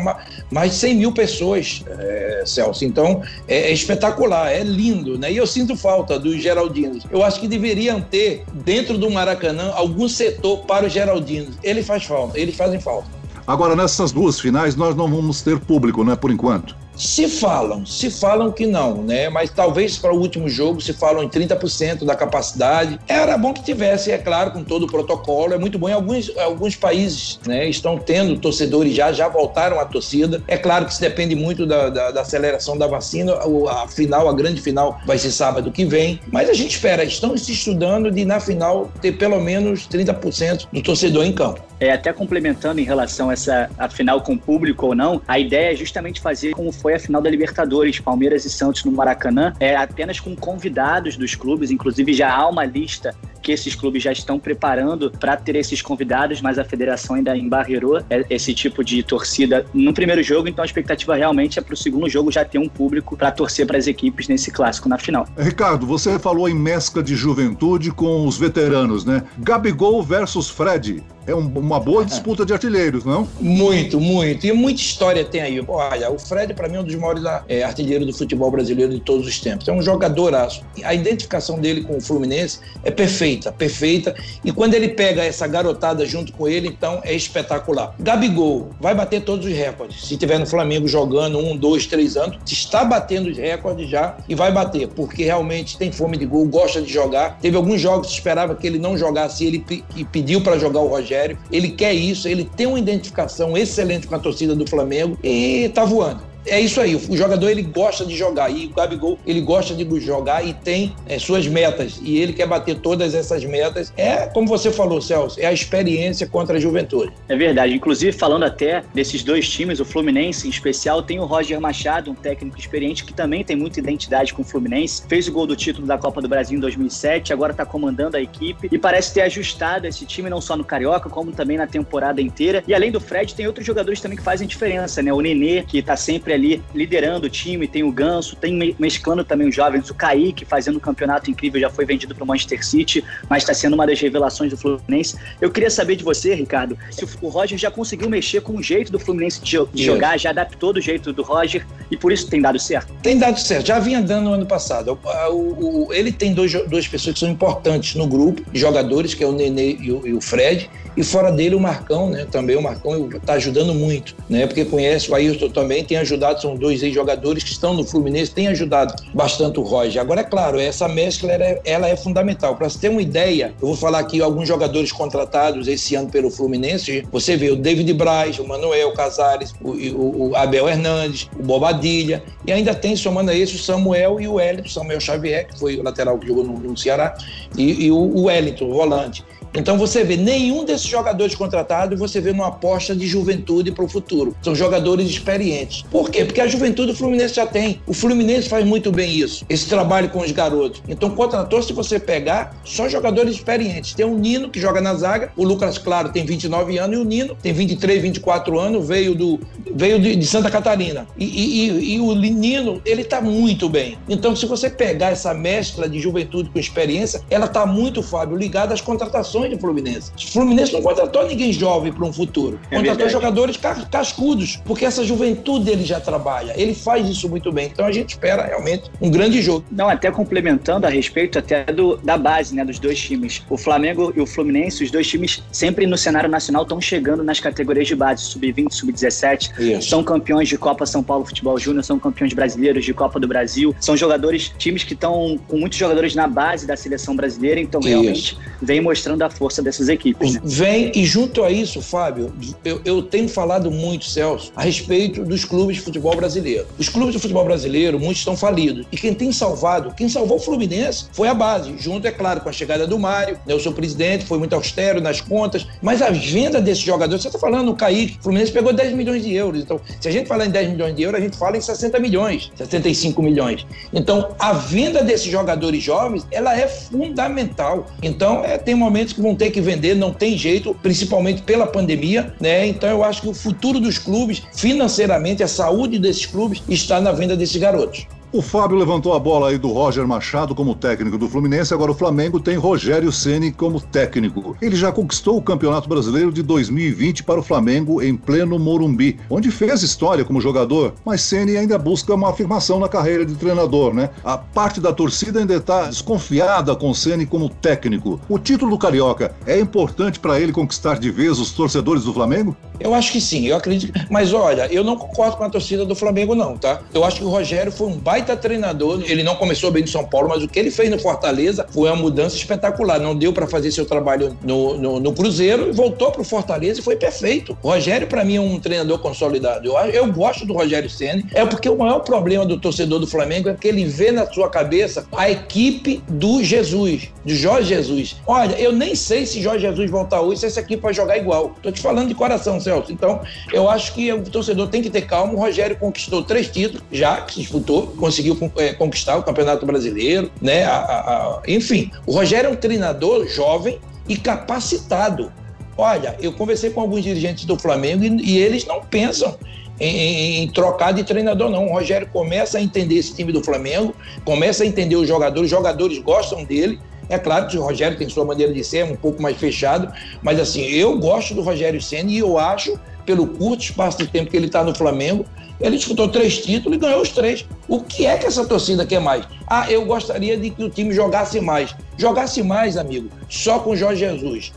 mais 0.50 0.72
de 0.72 0.78
100 0.78 0.94
mil 0.94 1.12
pessoas, 1.12 1.84
é, 1.86 2.42
Celso. 2.46 2.84
Então, 2.84 3.22
é, 3.46 3.70
é, 3.70 3.72
espetacular, 3.72 4.50
é 4.50 4.62
lindo, 4.62 5.18
né? 5.18 5.30
E 5.30 5.36
eu 5.36 5.46
sinto 5.46 5.76
falta 5.76 6.18
dos 6.18 6.40
Geraldinos. 6.42 7.04
Eu 7.10 7.22
acho 7.22 7.38
que 7.38 7.46
deveriam 7.46 8.00
ter, 8.00 8.44
dentro 8.64 8.96
do 8.96 9.10
Maracanã, 9.10 9.72
algum 9.74 10.08
setor 10.08 10.60
para 10.60 10.86
os 10.86 10.92
Geraldinos. 10.92 11.56
Ele 11.62 11.82
faz 11.82 12.04
falta, 12.04 12.38
eles 12.38 12.56
fazem 12.56 12.80
falta. 12.80 13.08
Agora, 13.46 13.74
nessas 13.74 14.12
duas 14.12 14.38
finais, 14.40 14.76
nós 14.76 14.94
não 14.94 15.08
vamos 15.08 15.42
ter 15.42 15.58
público, 15.58 16.04
né, 16.04 16.14
por 16.16 16.30
enquanto. 16.30 16.76
Se 16.98 17.28
falam, 17.28 17.86
se 17.86 18.10
falam 18.10 18.50
que 18.50 18.66
não, 18.66 19.02
né? 19.04 19.28
Mas 19.28 19.50
talvez 19.50 19.96
para 19.96 20.12
o 20.12 20.18
último 20.18 20.48
jogo 20.48 20.80
se 20.80 20.92
falam 20.92 21.22
em 21.22 21.28
30% 21.28 22.04
da 22.04 22.16
capacidade. 22.16 22.98
Era 23.06 23.38
bom 23.38 23.54
que 23.54 23.62
tivesse, 23.62 24.10
é 24.10 24.18
claro, 24.18 24.50
com 24.50 24.64
todo 24.64 24.82
o 24.82 24.86
protocolo. 24.88 25.54
É 25.54 25.58
muito 25.58 25.78
bom. 25.78 25.88
Em 25.88 25.92
alguns, 25.92 26.36
alguns 26.36 26.74
países 26.74 27.38
né, 27.46 27.68
estão 27.68 27.96
tendo 27.98 28.36
torcedores 28.38 28.94
já, 28.94 29.12
já 29.12 29.28
voltaram 29.28 29.78
à 29.78 29.84
torcida. 29.84 30.42
É 30.48 30.58
claro 30.58 30.86
que 30.86 30.92
isso 30.92 31.00
depende 31.00 31.36
muito 31.36 31.64
da, 31.64 31.88
da, 31.88 32.10
da 32.10 32.20
aceleração 32.22 32.76
da 32.76 32.88
vacina. 32.88 33.32
A 33.70 33.86
final, 33.86 34.28
a 34.28 34.32
grande 34.32 34.60
final, 34.60 34.98
vai 35.06 35.18
ser 35.18 35.30
sábado 35.30 35.70
que 35.70 35.84
vem. 35.84 36.18
Mas 36.32 36.50
a 36.50 36.52
gente 36.52 36.72
espera, 36.72 37.04
estão 37.04 37.36
se 37.36 37.52
estudando 37.52 38.10
de 38.10 38.24
na 38.24 38.40
final 38.40 38.90
ter 39.00 39.12
pelo 39.12 39.40
menos 39.40 39.86
30% 39.86 40.66
do 40.72 40.82
torcedor 40.82 41.24
em 41.24 41.32
campo. 41.32 41.67
É, 41.80 41.92
até 41.92 42.12
complementando 42.12 42.80
em 42.80 42.84
relação 42.84 43.30
a 43.30 43.32
essa 43.32 43.70
a 43.78 43.88
final 43.88 44.20
com 44.20 44.36
público 44.36 44.86
ou 44.86 44.94
não, 44.94 45.22
a 45.26 45.38
ideia 45.38 45.72
é 45.72 45.76
justamente 45.76 46.20
fazer 46.20 46.52
como 46.52 46.72
foi 46.72 46.94
a 46.94 46.98
final 46.98 47.22
da 47.22 47.30
Libertadores, 47.30 48.00
Palmeiras 48.00 48.44
e 48.44 48.50
Santos 48.50 48.84
no 48.84 48.92
Maracanã, 48.92 49.52
é 49.60 49.76
apenas 49.76 50.18
com 50.18 50.34
convidados 50.34 51.16
dos 51.16 51.34
clubes, 51.34 51.70
inclusive 51.70 52.12
já 52.12 52.34
há 52.34 52.48
uma 52.48 52.64
lista 52.64 53.14
que 53.42 53.52
esses 53.52 53.74
clubes 53.74 54.02
já 54.02 54.12
estão 54.12 54.38
preparando 54.38 55.10
para 55.10 55.36
ter 55.36 55.56
esses 55.56 55.80
convidados, 55.80 56.42
mas 56.42 56.58
a 56.58 56.64
federação 56.64 57.16
ainda 57.16 57.36
embarreirou 57.36 57.98
é, 58.10 58.24
esse 58.28 58.52
tipo 58.52 58.84
de 58.84 59.02
torcida 59.02 59.64
no 59.72 59.94
primeiro 59.94 60.22
jogo, 60.22 60.48
então 60.48 60.62
a 60.62 60.66
expectativa 60.66 61.14
realmente 61.14 61.58
é 61.58 61.62
para 61.62 61.74
o 61.74 61.76
segundo 61.76 62.08
jogo 62.08 62.30
já 62.30 62.44
ter 62.44 62.58
um 62.58 62.68
público 62.68 63.16
para 63.16 63.30
torcer 63.30 63.66
para 63.66 63.78
as 63.78 63.86
equipes 63.86 64.28
nesse 64.28 64.50
clássico 64.50 64.88
na 64.88 64.98
final. 64.98 65.26
Ricardo, 65.38 65.86
você 65.86 66.18
falou 66.18 66.48
em 66.48 66.54
mescla 66.54 67.02
de 67.02 67.14
juventude 67.14 67.90
com 67.90 68.26
os 68.26 68.36
veteranos, 68.36 69.04
né? 69.04 69.22
Gabigol 69.38 70.02
versus 70.02 70.50
Fred 70.50 71.02
é 71.28 71.34
um, 71.34 71.46
uma 71.58 71.78
boa 71.78 72.06
disputa 72.06 72.44
de 72.44 72.54
artilheiros, 72.54 73.04
não? 73.04 73.28
Muito, 73.38 74.00
muito. 74.00 74.46
E 74.46 74.52
muita 74.52 74.80
história 74.80 75.22
tem 75.22 75.42
aí. 75.42 75.62
Olha, 75.68 76.10
o 76.10 76.18
Fred, 76.18 76.54
para 76.54 76.68
mim, 76.68 76.76
é 76.76 76.80
um 76.80 76.84
dos 76.84 76.94
maiores 76.94 77.22
é, 77.46 77.62
artilheiros 77.62 78.06
do 78.06 78.14
futebol 78.14 78.50
brasileiro 78.50 78.94
de 78.94 79.00
todos 79.00 79.26
os 79.26 79.38
tempos. 79.38 79.68
É 79.68 79.72
um 79.72 79.82
jogadoraço. 79.82 80.62
A 80.82 80.94
identificação 80.94 81.60
dele 81.60 81.82
com 81.82 81.98
o 81.98 82.00
Fluminense 82.00 82.60
é 82.82 82.90
perfeita, 82.90 83.52
perfeita. 83.52 84.14
E 84.42 84.50
quando 84.50 84.72
ele 84.72 84.88
pega 84.88 85.22
essa 85.22 85.46
garotada 85.46 86.06
junto 86.06 86.32
com 86.32 86.48
ele, 86.48 86.68
então 86.68 87.00
é 87.04 87.14
espetacular. 87.14 87.94
Gabigol 88.00 88.70
vai 88.80 88.94
bater 88.94 89.22
todos 89.22 89.44
os 89.44 89.52
recordes. 89.52 90.06
Se 90.06 90.16
tiver 90.16 90.38
no 90.38 90.46
Flamengo 90.46 90.88
jogando 90.88 91.38
um, 91.38 91.54
dois, 91.54 91.86
três 91.86 92.16
anos, 92.16 92.38
está 92.46 92.84
batendo 92.84 93.28
os 93.28 93.36
recordes 93.36 93.90
já 93.90 94.16
e 94.26 94.34
vai 94.34 94.50
bater, 94.50 94.88
porque 94.88 95.24
realmente 95.24 95.76
tem 95.76 95.92
fome 95.92 96.16
de 96.16 96.24
gol, 96.24 96.46
gosta 96.46 96.80
de 96.80 96.90
jogar. 96.90 97.38
Teve 97.38 97.56
alguns 97.56 97.82
jogos 97.82 98.06
que 98.06 98.14
esperava 98.14 98.54
que 98.54 98.66
ele 98.66 98.78
não 98.78 98.96
jogasse, 98.96 99.44
ele 99.44 99.62
pediu 100.10 100.40
para 100.40 100.58
jogar 100.58 100.80
o 100.80 100.86
Rogério 100.86 101.17
ele 101.50 101.70
quer 101.70 101.92
isso, 101.92 102.28
ele 102.28 102.44
tem 102.44 102.66
uma 102.66 102.78
identificação 102.78 103.56
excelente 103.56 104.06
com 104.06 104.14
a 104.14 104.18
torcida 104.18 104.54
do 104.54 104.68
Flamengo 104.68 105.18
e 105.22 105.70
tá 105.74 105.84
voando 105.84 106.27
é 106.46 106.60
isso 106.60 106.80
aí. 106.80 106.94
O 106.94 107.16
jogador 107.16 107.48
ele 107.50 107.62
gosta 107.62 108.04
de 108.04 108.16
jogar 108.16 108.50
e 108.50 108.66
o 108.66 108.70
Gabigol 108.70 109.18
ele 109.26 109.40
gosta 109.40 109.74
de 109.74 110.00
jogar 110.00 110.46
e 110.46 110.54
tem 110.54 110.94
é, 111.06 111.18
suas 111.18 111.46
metas 111.46 112.00
e 112.02 112.18
ele 112.18 112.32
quer 112.32 112.46
bater 112.46 112.76
todas 112.76 113.14
essas 113.14 113.44
metas. 113.44 113.92
É 113.96 114.26
como 114.26 114.46
você 114.46 114.70
falou, 114.70 115.00
Celso, 115.00 115.40
é 115.40 115.46
a 115.46 115.52
experiência 115.52 116.26
contra 116.26 116.56
a 116.56 116.60
juventude. 116.60 117.12
É 117.28 117.36
verdade. 117.36 117.74
Inclusive 117.74 118.12
falando 118.12 118.44
até 118.44 118.82
desses 118.94 119.22
dois 119.22 119.48
times, 119.48 119.80
o 119.80 119.84
Fluminense 119.84 120.46
em 120.46 120.50
especial 120.50 121.02
tem 121.02 121.18
o 121.18 121.24
Roger 121.24 121.60
Machado, 121.60 122.10
um 122.10 122.14
técnico 122.14 122.58
experiente 122.58 123.04
que 123.04 123.12
também 123.12 123.44
tem 123.44 123.56
muita 123.56 123.80
identidade 123.80 124.32
com 124.32 124.42
o 124.42 124.44
Fluminense. 124.44 125.02
Fez 125.08 125.28
o 125.28 125.32
gol 125.32 125.46
do 125.46 125.56
título 125.56 125.86
da 125.86 125.98
Copa 125.98 126.20
do 126.20 126.28
Brasil 126.28 126.56
em 126.56 126.60
2007, 126.60 127.32
agora 127.32 127.52
está 127.52 127.64
comandando 127.64 128.16
a 128.16 128.20
equipe 128.20 128.68
e 128.70 128.78
parece 128.78 129.12
ter 129.14 129.22
ajustado 129.22 129.86
esse 129.86 130.04
time 130.06 130.30
não 130.30 130.40
só 130.40 130.56
no 130.56 130.64
carioca 130.64 131.08
como 131.08 131.32
também 131.32 131.56
na 131.56 131.66
temporada 131.66 132.20
inteira. 132.20 132.62
E 132.66 132.74
além 132.74 132.90
do 132.90 133.00
Fred, 133.00 133.34
tem 133.34 133.46
outros 133.46 133.66
jogadores 133.66 134.00
também 134.00 134.16
que 134.16 134.24
fazem 134.24 134.46
diferença, 134.46 135.02
né? 135.02 135.12
O 135.12 135.20
Nenê 135.20 135.62
que 135.62 135.78
está 135.78 135.96
sempre 135.96 136.27
ali 136.32 136.62
liderando 136.74 137.26
o 137.26 137.30
time, 137.30 137.66
tem 137.66 137.82
o 137.82 137.92
Ganso, 137.92 138.36
tem 138.36 138.74
mesclando 138.78 139.24
também 139.24 139.48
os 139.48 139.54
jovens, 139.54 139.88
o 139.90 139.94
Kaique 139.94 140.44
fazendo 140.44 140.76
um 140.76 140.80
campeonato 140.80 141.30
incrível, 141.30 141.60
já 141.60 141.70
foi 141.70 141.84
vendido 141.84 142.14
para 142.14 142.24
o 142.24 142.26
Manchester 142.26 142.64
City, 142.64 143.04
mas 143.28 143.42
está 143.42 143.54
sendo 143.54 143.74
uma 143.74 143.86
das 143.86 144.00
revelações 144.00 144.50
do 144.50 144.56
Fluminense. 144.56 145.16
Eu 145.40 145.50
queria 145.50 145.70
saber 145.70 145.96
de 145.96 146.04
você, 146.04 146.34
Ricardo, 146.34 146.78
se 146.90 147.06
o 147.20 147.28
Roger 147.28 147.58
já 147.58 147.70
conseguiu 147.70 148.08
mexer 148.08 148.40
com 148.40 148.56
o 148.56 148.62
jeito 148.62 148.90
do 148.90 148.98
Fluminense 148.98 149.40
de, 149.40 149.58
de 149.72 149.84
jogar, 149.84 150.18
já 150.18 150.30
adaptou 150.30 150.72
do 150.72 150.80
jeito 150.80 151.12
do 151.12 151.22
Roger 151.22 151.66
e 151.90 151.96
por 151.96 152.12
isso 152.12 152.28
tem 152.28 152.40
dado 152.40 152.58
certo? 152.58 152.92
Tem 153.02 153.18
dado 153.18 153.38
certo, 153.38 153.66
já 153.66 153.78
vinha 153.78 154.00
dando 154.00 154.24
no 154.24 154.32
ano 154.34 154.46
passado. 154.46 154.98
O, 155.30 155.32
o, 155.32 155.86
o, 155.88 155.92
ele 155.92 156.12
tem 156.12 156.32
dois, 156.32 156.52
duas 156.68 156.86
pessoas 156.86 157.14
que 157.14 157.20
são 157.20 157.28
importantes 157.28 157.94
no 157.94 158.06
grupo, 158.06 158.42
jogadores, 158.52 159.14
que 159.14 159.24
é 159.24 159.26
o 159.26 159.32
Nenê 159.32 159.76
e 159.80 159.92
o, 159.92 160.06
e 160.06 160.12
o 160.12 160.20
Fred, 160.20 160.70
e 160.96 161.04
fora 161.04 161.30
dele 161.30 161.54
o 161.54 161.60
Marcão, 161.60 162.10
né? 162.10 162.26
Também 162.28 162.56
o 162.56 162.62
Marcão 162.62 163.08
está 163.08 163.34
ajudando 163.34 163.72
muito, 163.72 164.16
né? 164.28 164.46
Porque 164.46 164.64
conhece 164.64 165.08
o 165.08 165.14
Ayrton 165.14 165.48
também, 165.48 165.84
tem 165.84 165.96
ajudado, 165.96 166.17
são 166.40 166.56
dois 166.56 166.82
ex-jogadores 166.82 167.42
que 167.42 167.50
estão 167.50 167.74
no 167.74 167.84
Fluminense, 167.84 168.30
tem 168.32 168.48
ajudado 168.48 168.94
bastante 169.14 169.58
o 169.58 169.62
Roger. 169.62 170.00
Agora, 170.00 170.20
é 170.20 170.24
claro, 170.24 170.58
essa 170.58 170.88
mescla 170.88 171.32
ela 171.32 171.44
é, 171.44 171.60
ela 171.64 171.88
é 171.88 171.96
fundamental. 171.96 172.56
Para 172.56 172.68
você 172.68 172.78
ter 172.78 172.88
uma 172.88 173.02
ideia, 173.02 173.54
eu 173.60 173.68
vou 173.68 173.76
falar 173.76 174.00
aqui 174.00 174.20
alguns 174.20 174.48
jogadores 174.48 174.92
contratados 174.92 175.68
esse 175.68 175.94
ano 175.94 176.08
pelo 176.08 176.30
Fluminense. 176.30 177.06
Você 177.10 177.36
vê 177.36 177.50
o 177.50 177.56
David 177.56 177.92
Braz, 177.94 178.38
o 178.38 178.46
Manuel 178.46 178.92
Casares, 178.92 179.54
o, 179.60 179.70
o, 179.70 180.28
o 180.30 180.36
Abel 180.36 180.68
Hernandes, 180.68 181.28
o 181.38 181.42
Bobadilha, 181.42 182.22
e 182.46 182.52
ainda 182.52 182.74
tem, 182.74 182.96
somando 182.96 183.30
a 183.30 183.34
esse, 183.34 183.56
o 183.56 183.58
Samuel 183.58 184.20
e 184.20 184.28
o 184.28 184.34
Wellington, 184.34 184.68
Samuel 184.68 185.00
Xavier, 185.00 185.48
que 185.48 185.58
foi 185.58 185.76
o 185.76 185.82
lateral 185.82 186.18
que 186.18 186.26
jogou 186.26 186.44
no, 186.44 186.58
no 186.58 186.76
Ceará, 186.76 187.16
e, 187.56 187.86
e 187.86 187.90
o, 187.90 187.96
o 187.96 188.24
Wellington, 188.24 188.66
o 188.66 188.74
volante. 188.74 189.24
Então 189.54 189.78
você 189.78 190.04
vê 190.04 190.16
nenhum 190.16 190.64
desses 190.64 190.86
jogadores 190.86 191.34
contratados, 191.34 191.98
você 191.98 192.20
vê 192.20 192.30
uma 192.30 192.48
aposta 192.48 192.94
de 192.94 193.06
juventude 193.06 193.72
para 193.72 193.84
o 193.84 193.88
futuro. 193.88 194.36
São 194.42 194.54
jogadores 194.54 195.08
experientes. 195.08 195.82
Por 195.90 196.10
quê? 196.10 196.24
Porque 196.24 196.40
a 196.40 196.46
juventude 196.46 196.92
o 196.92 196.94
Fluminense 196.94 197.34
já 197.34 197.46
tem. 197.46 197.80
O 197.86 197.94
Fluminense 197.94 198.48
faz 198.48 198.64
muito 198.64 198.90
bem 198.92 199.14
isso, 199.14 199.44
esse 199.48 199.66
trabalho 199.66 200.10
com 200.10 200.20
os 200.20 200.30
garotos. 200.32 200.82
Então 200.88 201.10
contratou, 201.10 201.62
se 201.62 201.72
você 201.72 201.98
pegar, 201.98 202.56
só 202.64 202.88
jogadores 202.88 203.34
experientes. 203.34 203.94
Tem 203.94 204.06
o 204.06 204.16
Nino, 204.16 204.50
que 204.50 204.60
joga 204.60 204.80
na 204.80 204.94
zaga, 204.94 205.32
o 205.36 205.44
Lucas 205.44 205.78
Claro 205.78 206.10
tem 206.10 206.24
29 206.24 206.78
anos, 206.78 206.96
e 206.96 207.00
o 207.00 207.04
Nino 207.04 207.36
tem 207.42 207.52
23, 207.52 208.02
24 208.02 208.58
anos, 208.58 208.86
veio, 208.86 209.14
do, 209.14 209.40
veio 209.74 209.98
de, 209.98 210.16
de 210.16 210.26
Santa 210.26 210.50
Catarina. 210.50 211.06
E, 211.16 211.24
e, 211.24 211.94
e, 211.94 212.00
o 212.00 212.14
Nino, 212.14 212.80
ele 212.84 213.02
está 213.02 213.20
muito 213.20 213.68
bem. 213.68 213.98
Então, 214.08 214.34
se 214.34 214.46
você 214.46 214.68
pegar 214.70 215.10
essa 215.10 215.34
mescla 215.34 215.88
de 215.88 215.98
juventude 216.00 216.50
com 216.50 216.58
experiência, 216.58 217.22
ela 217.30 217.46
está 217.46 217.66
muito, 217.66 218.02
Fábio, 218.02 218.36
ligada 218.36 218.74
às 218.74 218.80
contratações 218.80 219.47
do 219.48 219.58
Fluminense. 219.58 220.12
O 220.16 220.32
Fluminense 220.32 220.72
não 220.72 220.82
contratou 220.82 221.26
ninguém 221.26 221.52
jovem 221.52 221.92
para 221.92 222.04
um 222.04 222.12
futuro. 222.12 222.58
É 222.70 222.76
contratou 222.76 223.06
verdade. 223.06 223.12
jogadores 223.12 223.58
cascudos, 223.90 224.60
porque 224.64 224.84
essa 224.84 225.04
juventude 225.04 225.66
dele 225.66 225.84
já 225.84 226.00
trabalha. 226.00 226.54
Ele 226.56 226.74
faz 226.74 227.08
isso 227.08 227.28
muito 227.28 227.52
bem. 227.52 227.70
Então 227.72 227.86
a 227.86 227.92
gente 227.92 228.10
espera 228.10 228.46
realmente 228.46 228.90
um 229.00 229.10
grande 229.10 229.42
jogo. 229.42 229.64
Não, 229.70 229.88
até 229.88 230.10
complementando 230.10 230.86
a 230.86 230.90
respeito 230.90 231.38
até 231.38 231.64
do, 231.64 231.96
da 231.98 232.16
base, 232.16 232.54
né, 232.54 232.64
dos 232.64 232.78
dois 232.78 232.98
times. 232.98 233.42
O 233.48 233.56
Flamengo 233.56 234.12
e 234.16 234.20
o 234.20 234.26
Fluminense, 234.26 234.84
os 234.84 234.90
dois 234.90 235.06
times 235.06 235.42
sempre 235.52 235.86
no 235.86 235.96
cenário 235.96 236.28
nacional 236.28 236.62
estão 236.62 236.80
chegando 236.80 237.22
nas 237.22 237.40
categorias 237.40 237.86
de 237.86 237.94
base, 237.94 238.22
sub-20, 238.24 238.72
sub-17. 238.72 239.82
São 239.82 240.02
campeões 240.02 240.48
de 240.48 240.56
Copa 240.56 240.86
São 240.86 241.02
Paulo 241.02 241.24
Futebol 241.24 241.58
Júnior, 241.58 241.84
são 241.84 241.98
campeões 241.98 242.32
brasileiros 242.32 242.84
de 242.84 242.94
Copa 242.94 243.18
do 243.18 243.28
Brasil. 243.28 243.74
São 243.80 243.96
jogadores, 243.96 244.52
times 244.58 244.84
que 244.84 244.94
estão 244.94 245.38
com 245.48 245.58
muitos 245.58 245.78
jogadores 245.78 246.14
na 246.14 246.26
base 246.26 246.66
da 246.66 246.76
seleção 246.76 247.14
brasileira, 247.14 247.60
então 247.60 247.80
realmente 247.80 248.38
vem 248.60 248.80
mostrando 248.80 249.22
a 249.22 249.27
força 249.30 249.62
dessas 249.62 249.88
equipes. 249.88 250.34
Né? 250.34 250.40
Vem, 250.44 250.92
e 250.94 251.04
junto 251.04 251.42
a 251.42 251.50
isso, 251.50 251.80
Fábio, 251.80 252.32
eu, 252.64 252.80
eu 252.84 253.02
tenho 253.02 253.28
falado 253.28 253.70
muito, 253.70 254.06
Celso, 254.06 254.52
a 254.54 254.62
respeito 254.62 255.24
dos 255.24 255.44
clubes 255.44 255.76
de 255.76 255.82
futebol 255.82 256.14
brasileiro. 256.16 256.66
Os 256.78 256.88
clubes 256.88 257.14
de 257.14 257.20
futebol 257.20 257.44
brasileiro, 257.44 257.98
muitos 257.98 258.18
estão 258.18 258.36
falidos. 258.36 258.86
E 258.92 258.96
quem 258.96 259.14
tem 259.14 259.32
salvado, 259.32 259.94
quem 259.94 260.08
salvou 260.08 260.38
o 260.38 260.40
Fluminense 260.40 261.06
foi 261.12 261.28
a 261.28 261.34
base, 261.34 261.74
junto, 261.78 262.06
é 262.06 262.10
claro, 262.10 262.40
com 262.40 262.48
a 262.48 262.52
chegada 262.52 262.86
do 262.86 262.98
Mário, 262.98 263.38
né, 263.46 263.54
o 263.54 263.60
seu 263.60 263.72
presidente 263.72 264.24
foi 264.24 264.38
muito 264.38 264.54
austero 264.54 265.00
nas 265.00 265.20
contas, 265.20 265.66
mas 265.82 266.02
a 266.02 266.10
venda 266.10 266.60
desses 266.60 266.84
jogadores, 266.84 267.22
você 267.22 267.28
está 267.28 267.38
falando, 267.38 267.70
o 267.70 267.76
Kaique, 267.76 268.18
o 268.18 268.22
Fluminense 268.22 268.52
pegou 268.52 268.72
10 268.72 268.94
milhões 268.94 269.22
de 269.22 269.34
euros. 269.34 269.62
Então, 269.62 269.80
se 270.00 270.08
a 270.08 270.10
gente 270.10 270.26
falar 270.26 270.46
em 270.46 270.50
10 270.50 270.70
milhões 270.70 270.94
de 270.94 271.02
euros, 271.02 271.20
a 271.20 271.22
gente 271.22 271.36
fala 271.36 271.56
em 271.56 271.60
60 271.60 271.98
milhões, 271.98 272.50
75 272.54 273.22
milhões. 273.22 273.66
Então, 273.92 274.30
a 274.38 274.52
venda 274.52 275.02
desses 275.02 275.30
jogadores 275.30 275.82
jovens, 275.82 276.26
ela 276.30 276.56
é 276.56 276.66
fundamental. 276.68 277.86
Então, 278.02 278.44
é, 278.44 278.58
tem 278.58 278.74
momentos 278.74 279.12
que 279.18 279.22
vão 279.22 279.34
ter 279.34 279.50
que 279.50 279.60
vender, 279.60 279.96
não 279.96 280.12
tem 280.12 280.38
jeito, 280.38 280.74
principalmente 280.80 281.42
pela 281.42 281.66
pandemia, 281.66 282.32
né? 282.40 282.66
Então, 282.66 282.88
eu 282.88 283.02
acho 283.02 283.22
que 283.22 283.28
o 283.28 283.34
futuro 283.34 283.80
dos 283.80 283.98
clubes, 283.98 284.42
financeiramente, 284.54 285.42
a 285.42 285.48
saúde 285.48 285.98
desses 285.98 286.24
clubes 286.24 286.62
está 286.68 287.00
na 287.00 287.10
venda 287.10 287.36
desses 287.36 287.56
garotos. 287.56 288.06
O 288.30 288.42
Fábio 288.42 288.76
levantou 288.76 289.14
a 289.14 289.18
bola 289.18 289.48
aí 289.48 289.56
do 289.56 289.68
Roger 289.68 290.06
Machado 290.06 290.54
como 290.54 290.74
técnico 290.74 291.16
do 291.16 291.26
Fluminense, 291.30 291.72
agora 291.72 291.92
o 291.92 291.94
Flamengo 291.94 292.38
tem 292.38 292.58
Rogério 292.58 293.10
Ceni 293.10 293.50
como 293.50 293.80
técnico. 293.80 294.54
Ele 294.60 294.76
já 294.76 294.92
conquistou 294.92 295.38
o 295.38 295.42
Campeonato 295.42 295.88
Brasileiro 295.88 296.30
de 296.30 296.42
2020 296.42 297.24
para 297.24 297.40
o 297.40 297.42
Flamengo 297.42 298.02
em 298.02 298.14
pleno 298.14 298.58
Morumbi, 298.58 299.18
onde 299.30 299.50
fez 299.50 299.82
história 299.82 300.26
como 300.26 300.42
jogador, 300.42 300.92
mas 301.06 301.22
Ceni 301.22 301.56
ainda 301.56 301.78
busca 301.78 302.14
uma 302.14 302.28
afirmação 302.28 302.78
na 302.78 302.86
carreira 302.86 303.24
de 303.24 303.34
treinador, 303.34 303.94
né? 303.94 304.10
A 304.22 304.36
parte 304.36 304.78
da 304.78 304.92
torcida 304.92 305.40
ainda 305.40 305.54
está 305.54 305.86
desconfiada 305.86 306.76
com 306.76 306.92
Ceni 306.92 307.24
como 307.24 307.48
técnico. 307.48 308.20
O 308.28 308.38
título 308.38 308.72
do 308.72 308.78
Carioca 308.78 309.34
é 309.46 309.58
importante 309.58 310.20
para 310.20 310.38
ele 310.38 310.52
conquistar 310.52 310.98
de 310.98 311.10
vez 311.10 311.38
os 311.38 311.52
torcedores 311.52 312.04
do 312.04 312.12
Flamengo? 312.12 312.54
Eu 312.78 312.94
acho 312.94 313.10
que 313.10 313.20
sim, 313.20 313.46
eu 313.46 313.56
acredito. 313.56 313.98
Mas 314.10 314.32
olha, 314.32 314.72
eu 314.72 314.84
não 314.84 314.96
concordo 314.96 315.36
com 315.36 315.44
a 315.44 315.50
torcida 315.50 315.84
do 315.84 315.96
Flamengo, 315.96 316.34
não, 316.34 316.56
tá? 316.56 316.80
Eu 316.92 317.04
acho 317.04 317.16
que 317.16 317.24
o 317.24 317.28
Rogério 317.28 317.72
foi 317.72 317.88
um 317.88 317.96
baita 317.96 318.17
treinador. 318.22 319.02
Ele 319.06 319.22
não 319.22 319.36
começou 319.36 319.70
bem 319.70 319.82
no 319.82 319.88
São 319.88 320.04
Paulo, 320.04 320.28
mas 320.28 320.42
o 320.42 320.48
que 320.48 320.58
ele 320.58 320.70
fez 320.70 320.90
no 320.90 320.98
Fortaleza 320.98 321.66
foi 321.70 321.88
uma 321.88 321.96
mudança 321.96 322.36
espetacular. 322.36 322.98
Não 322.98 323.14
deu 323.14 323.32
para 323.32 323.46
fazer 323.46 323.70
seu 323.70 323.84
trabalho 323.84 324.36
no, 324.42 324.76
no, 324.76 325.00
no 325.00 325.12
Cruzeiro, 325.12 325.72
voltou 325.72 326.10
para 326.10 326.22
o 326.22 326.24
Fortaleza 326.24 326.80
e 326.80 326.82
foi 326.82 326.96
perfeito. 326.96 327.56
O 327.62 327.68
Rogério, 327.68 328.06
para 328.06 328.24
mim, 328.24 328.36
é 328.36 328.40
um 328.40 328.58
treinador 328.58 328.98
consolidado. 328.98 329.66
Eu, 329.66 329.74
eu 329.90 330.12
gosto 330.12 330.46
do 330.46 330.52
Rogério 330.52 330.88
Senna, 330.88 331.22
é 331.32 331.44
porque 331.44 331.68
o 331.68 331.76
maior 331.76 332.00
problema 332.00 332.44
do 332.44 332.58
torcedor 332.58 332.98
do 332.98 333.06
Flamengo 333.06 333.48
é 333.48 333.54
que 333.54 333.68
ele 333.68 333.84
vê 333.84 334.10
na 334.10 334.26
sua 334.30 334.48
cabeça 334.48 335.06
a 335.16 335.30
equipe 335.30 336.02
do 336.08 336.42
Jesus, 336.42 337.08
de 337.24 337.36
Jorge 337.36 337.68
Jesus. 337.68 338.16
Olha, 338.26 338.54
eu 338.56 338.72
nem 338.72 338.94
sei 338.94 339.26
se 339.26 339.40
Jorge 339.40 339.66
Jesus 339.66 339.90
voltar 339.90 340.20
hoje, 340.20 340.40
se 340.40 340.46
essa 340.46 340.60
equipe 340.60 340.82
vai 340.82 340.94
jogar 340.94 341.16
igual. 341.16 341.54
Tô 341.62 341.70
te 341.70 341.80
falando 341.80 342.08
de 342.08 342.14
coração, 342.14 342.60
Celso. 342.60 342.92
Então, 342.92 343.20
eu 343.52 343.68
acho 343.68 343.92
que 343.94 344.12
o 344.12 344.22
torcedor 344.22 344.68
tem 344.68 344.82
que 344.82 344.90
ter 344.90 345.02
calma. 345.02 345.34
O 345.34 345.36
Rogério 345.36 345.76
conquistou 345.76 346.22
três 346.22 346.48
títulos, 346.48 346.82
já 346.90 347.20
que 347.20 347.40
disputou, 347.40 347.88
conseguiu 348.08 348.50
é, 348.56 348.72
conquistar 348.72 349.16
o 349.16 349.22
Campeonato 349.22 349.66
Brasileiro, 349.66 350.30
né? 350.40 350.64
A, 350.64 350.76
a, 350.76 351.00
a... 351.00 351.42
enfim, 351.46 351.90
o 352.06 352.12
Rogério 352.12 352.48
é 352.48 352.50
um 352.50 352.56
treinador 352.56 353.28
jovem 353.28 353.78
e 354.08 354.16
capacitado. 354.16 355.30
Olha, 355.76 356.16
eu 356.20 356.32
conversei 356.32 356.70
com 356.70 356.80
alguns 356.80 357.04
dirigentes 357.04 357.44
do 357.44 357.58
Flamengo 357.58 358.02
e, 358.02 358.32
e 358.32 358.38
eles 358.38 358.64
não 358.66 358.80
pensam 358.80 359.36
em, 359.78 359.96
em, 359.96 360.42
em, 360.42 360.48
trocar 360.48 360.92
de 360.92 361.04
treinador, 361.04 361.50
não. 361.50 361.66
O 361.66 361.72
Rogério 361.72 362.08
começa 362.10 362.56
a 362.56 362.62
entender 362.62 362.96
esse 362.96 363.14
time 363.14 363.30
do 363.30 363.44
Flamengo, 363.44 363.94
começa 364.24 364.64
a 364.64 364.66
entender 364.66 364.96
os 364.96 365.06
jogadores, 365.06 365.44
os 365.44 365.50
jogadores 365.50 365.98
gostam 365.98 366.44
dele. 366.44 366.80
É 367.10 367.18
claro 367.18 367.46
que 367.46 367.58
o 367.58 367.62
Rogério 367.62 367.96
tem 367.96 368.08
sua 368.08 368.24
maneira 368.24 368.52
de 368.52 368.64
ser, 368.64 368.84
um 368.84 368.96
pouco 368.96 369.20
mais 369.20 369.36
fechado, 369.36 369.92
mas 370.22 370.40
assim, 370.40 370.62
eu 370.62 370.98
gosto 370.98 371.34
do 371.34 371.42
Rogério 371.42 371.80
Senna 371.80 372.10
e 372.10 372.18
eu 372.18 372.38
acho, 372.38 372.78
pelo 373.08 373.26
curto 373.26 373.62
espaço 373.62 373.96
de 373.96 374.06
tempo 374.06 374.30
que 374.30 374.36
ele 374.36 374.48
está 374.48 374.62
no 374.62 374.74
Flamengo, 374.74 375.24
ele 375.58 375.78
disputou 375.78 376.08
três 376.08 376.36
títulos 376.42 376.76
e 376.76 376.78
ganhou 376.78 377.00
os 377.00 377.08
três. 377.08 377.46
O 377.66 377.80
que 377.80 378.04
é 378.04 378.18
que 378.18 378.26
essa 378.26 378.44
torcida 378.44 378.84
quer 378.84 379.00
mais? 379.00 379.24
Ah, 379.46 379.64
eu 379.72 379.86
gostaria 379.86 380.36
de 380.36 380.50
que 380.50 380.62
o 380.62 380.68
time 380.68 380.92
jogasse 380.92 381.40
mais. 381.40 381.74
Jogasse 381.96 382.42
mais, 382.42 382.76
amigo, 382.76 383.08
só 383.26 383.60
com 383.60 383.74
Jorge 383.74 384.00
Jesus. 384.00 384.52